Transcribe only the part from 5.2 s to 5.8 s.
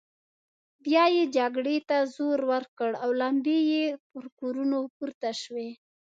شوې.